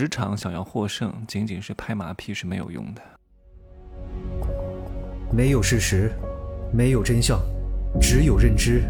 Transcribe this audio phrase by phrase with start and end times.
[0.00, 3.02] 职场想要获胜，仅仅是拍马屁是没有用的。
[5.30, 6.10] 没有事实，
[6.72, 7.38] 没有真相，
[8.00, 8.82] 只有认知，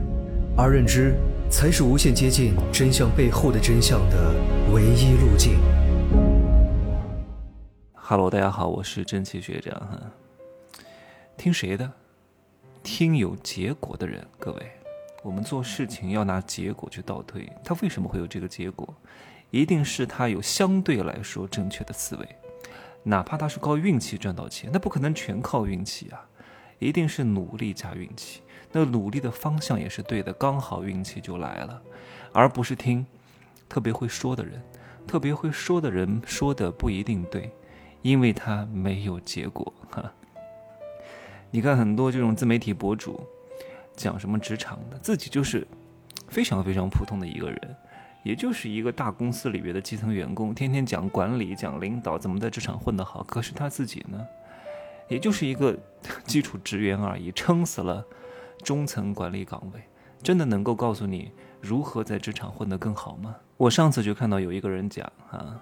[0.56, 1.16] 而认知
[1.50, 4.36] 才是无限接近真相背后的真相的
[4.72, 5.58] 唯一路径。
[7.92, 10.00] Hello，大家好，我是真奇学长哈。
[11.36, 11.90] 听谁的？
[12.84, 14.24] 听有结果的人。
[14.38, 14.70] 各位，
[15.24, 18.94] 我们做事情要拿结果去倒推，他为什么会有这个结果？
[19.50, 22.28] 一定是他有相对来说正确的思维，
[23.02, 26.24] 哪怕他是靠运气赚到钱，那不可能全靠运气啊，
[26.78, 28.42] 一定是努力加运气。
[28.72, 31.82] 那努力的方向也是对的，刚好运气就来了，
[32.32, 33.04] 而不是听
[33.68, 34.62] 特别会说的人，
[35.06, 37.50] 特别会说的人说的不一定对，
[38.02, 40.12] 因为他没有结果哈。
[41.50, 43.20] 你看很多这种自媒体博主
[43.96, 45.66] 讲什么职场的，自己就是
[46.28, 47.76] 非常非常普通的一个人。
[48.22, 53.22] 也就是一个大公司里边的基层员工，天天讲管理、讲领导，怎么在职场混得好。
[53.24, 54.20] 可是他自己呢，
[55.08, 55.76] 也就是一个
[56.26, 58.04] 基础职员而已，撑死了
[58.62, 59.80] 中层管理岗位，
[60.22, 63.34] 真的能够告诉你如何在职场混得更好吗？
[63.56, 65.58] 我上次就看到有一个人讲啊，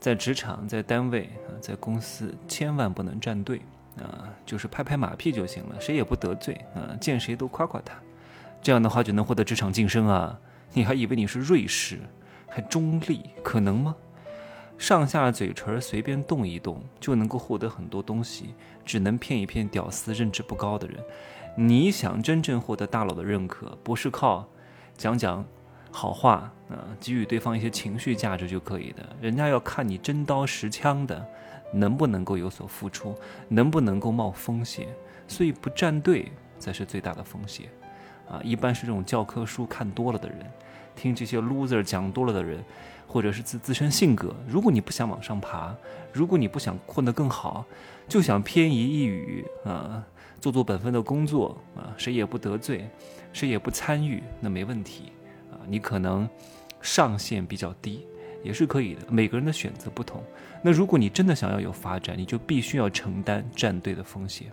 [0.00, 3.60] 在职场、在单位啊、在公司，千万不能站队
[3.98, 7.94] 啊，就是拍拍马屁就行了，谁也不得罪啊，见谁都夸夸他，
[8.62, 10.38] 这样的话就能获得职场晋升啊。
[10.72, 12.00] 你还以为你是瑞士，
[12.46, 13.96] 还中立，可能吗？
[14.78, 21.02] 上下嘴唇随便动一动就能够获得很多东西，只能骗一骗屌丝、认知不高的人。
[21.56, 24.46] 你想真正获得大佬的认可，不是靠
[24.94, 25.42] 讲讲
[25.90, 29.02] 好话啊，给予对方一些情绪价值就可以的。
[29.18, 31.26] 人家要看你真刀实枪的，
[31.72, 33.14] 能不能够有所付出，
[33.48, 34.86] 能不能够冒风险。
[35.26, 37.70] 所以不站队才是最大的风险。
[38.28, 40.38] 啊，一般是这种教科书看多了的人，
[40.94, 42.62] 听这些 loser 讲多了的人，
[43.06, 44.34] 或者是自自身性格。
[44.48, 45.74] 如果你不想往上爬，
[46.12, 47.64] 如果你不想混得更好，
[48.08, 50.04] 就想偏移一隅啊，
[50.40, 52.88] 做做本分的工作啊，谁也不得罪，
[53.32, 55.12] 谁也不参与，那没问题
[55.52, 55.60] 啊。
[55.68, 56.28] 你可能
[56.80, 58.06] 上限比较低，
[58.42, 59.00] 也是可以的。
[59.08, 60.22] 每个人的选择不同。
[60.62, 64.48] 那如果你真的想要有发展，你就必须要承担站队的风险，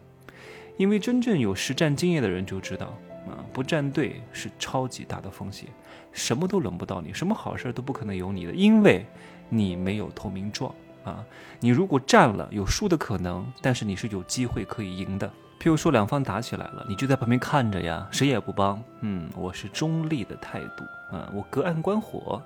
[0.78, 2.96] 因为真正有实战经验的人就知道。
[3.28, 5.70] 啊，不站队是超级大的风险，
[6.12, 9.06] 什么都轮不到你，什么好事儿都不可能有你的，因为
[9.50, 10.74] 你没有投名状
[11.04, 11.24] 啊。
[11.60, 15.28] 你如果站了，有输的可能，但是你是有机会可以赢的。
[15.60, 18.84] 譬如说两方打起来了，你就在旁边看着呀，谁也不帮。
[19.00, 20.84] 嗯，我是中立的态度
[21.16, 22.42] 啊，我隔岸观火，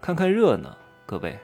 [0.00, 0.76] 看看热闹。
[1.06, 1.38] 各位，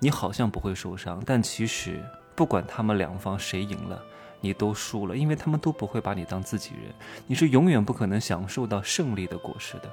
[0.00, 2.02] 你好像不会受伤，但其实
[2.34, 4.02] 不管他们两方谁赢了。
[4.40, 6.94] 你都输了，因为他们都不会把你当自己人，
[7.26, 9.90] 你是永远不可能享受到胜利的果实的。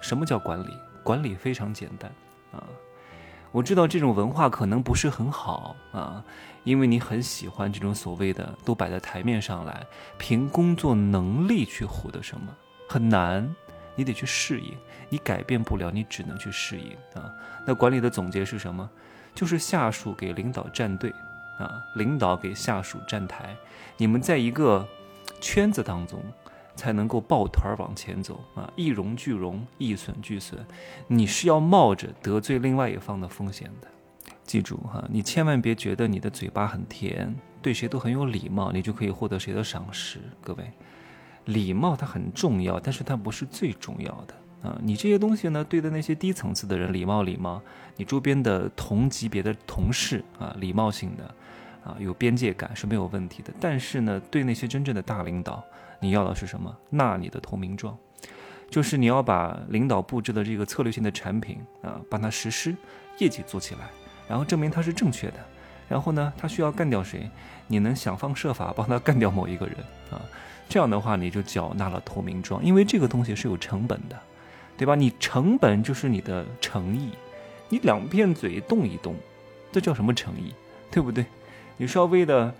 [0.00, 0.78] 什么叫管理？
[1.02, 2.10] 管理非常简单
[2.52, 2.64] 啊！
[3.52, 6.24] 我知道这种文化可能不是很好啊，
[6.64, 9.86] 因为你很喜欢这种所谓的都摆在台面上来，
[10.18, 12.46] 凭工作能力去获得什么
[12.88, 13.54] 很难，
[13.94, 14.76] 你得去适应，
[15.08, 17.30] 你改变不了，你只能去适应啊。
[17.66, 18.88] 那管理的总结是什么？
[19.34, 21.12] 就是下属给领导站队。
[21.58, 23.56] 啊，领导给下属站台，
[23.96, 24.86] 你们在一个
[25.40, 26.20] 圈子当中
[26.74, 28.68] 才能够抱团往前走啊！
[28.74, 30.58] 一荣俱荣，一损俱损，
[31.06, 33.88] 你是要冒着得罪另外一方的风险的。
[34.42, 40.18] 记住哈，你千万别觉得你的嘴巴很甜，对谁都很有礼貌，你就可以获得谁的赏识。
[40.40, 40.70] 各位，
[41.44, 44.34] 礼貌它很重要，但是它不是最重要的。
[44.64, 47.60] 啊，你这些东西呢，对的那些低层次的人礼貌礼貌，
[47.96, 51.34] 你周边的同级别的同事啊，礼貌性的，
[51.84, 53.52] 啊，有边界感是没有问题的。
[53.60, 55.62] 但是呢，对那些真正的大领导，
[56.00, 56.74] 你要的是什么？
[56.88, 57.94] 纳你的投名状，
[58.70, 62.74] 就是你要把领导布置的这个策略性的产品啊，帮他实施，
[63.18, 63.90] 业绩做起来，
[64.26, 65.34] 然后证明他是正确的。
[65.86, 67.28] 然后呢，他需要干掉谁，
[67.66, 69.76] 你能想方设法帮他干掉某一个人
[70.10, 70.18] 啊？
[70.70, 74.18] 这样的话，你就缴纳了投名状，因为这个东西是有成本的。
[74.76, 74.94] 对吧？
[74.94, 77.10] 你成本就是你的诚意，
[77.68, 79.14] 你两片嘴动一动，
[79.70, 80.52] 这叫什么诚意？
[80.90, 81.24] 对不对？
[81.76, 82.54] 你稍微的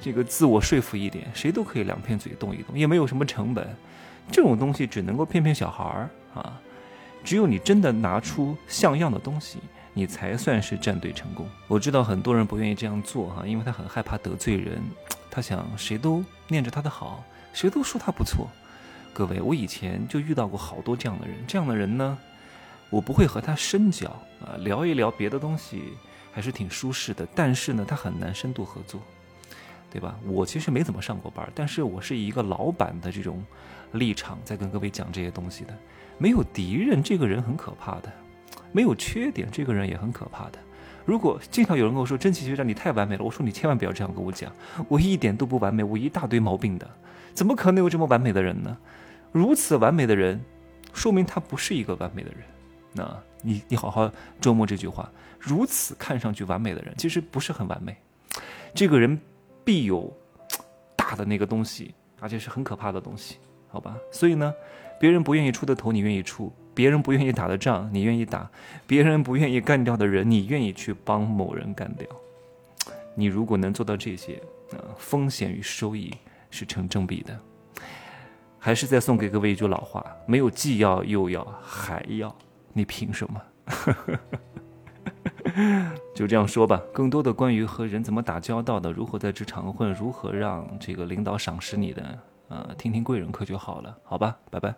[0.00, 3.66] 这个自我说服一点，谁都可以两片嘴动一动，也没有什么成本。
[4.30, 6.60] 这种东西只能够骗骗小孩儿啊！
[7.24, 9.58] 只有你真的拿出像样的东西，
[9.94, 11.46] 你才算是站队成功。
[11.68, 14.80] 我知道很多人不愿意这样做哈，因为他很害怕得罪人，
[15.30, 18.48] 他想谁都念着他的好，谁都说他不错。
[19.14, 21.36] 各位，我以前就遇到过好多这样的人。
[21.46, 22.18] 这样的人呢，
[22.88, 24.08] 我不会和他深交
[24.40, 25.92] 啊，聊一聊别的东西
[26.32, 27.26] 还是挺舒适的。
[27.34, 29.02] 但是呢，他很难深度合作，
[29.90, 30.18] 对吧？
[30.24, 33.44] 我其实没怎么上过班，但是我是以一个老板的这种
[33.92, 35.76] 立场在跟各位讲这些东西的。
[36.16, 38.08] 没有敌人，这个人很可怕的；
[38.72, 40.58] 没有缺点，这个人也很可怕的。
[41.04, 44.52] 如果经常有人跟我说真奇学长你太完美了，我说你千万不要这样跟我讲，
[44.88, 46.88] 我一点都不完美，我一大堆毛病的，
[47.34, 48.76] 怎么可能有这么完美的人呢？
[49.32, 50.40] 如此完美的人，
[50.92, 52.40] 说明他不是一个完美的人。
[52.92, 54.10] 那你你好好
[54.40, 57.96] 琢磨这句话，如此看上去完美的人，其实不是很完美。
[58.74, 59.18] 这个人
[59.64, 60.12] 必有
[60.94, 63.38] 大的那个东西，而且是很可怕的东西，
[63.68, 63.96] 好吧？
[64.10, 64.52] 所以呢，
[65.00, 66.52] 别人不愿意出的头，你愿意出。
[66.74, 68.48] 别人不愿意打的仗，你愿意打；
[68.86, 72.06] 别人不愿意干掉的人，你愿意去帮某人干掉。
[73.14, 74.40] 你如果能做到这些，
[74.72, 76.12] 啊，风险与收益
[76.50, 77.38] 是成正比的。
[78.58, 82.34] 还是再送给各位一句老话：没有既要又要还要，
[82.72, 83.42] 你凭什么？
[86.14, 86.80] 就这样说吧。
[86.92, 94.36] 更多的关于和人怎么打交道的，如何在职场混，如何让这个领导赏识你的，呃，听听贵人课就好了，好吧？
[94.50, 94.74] 拜拜。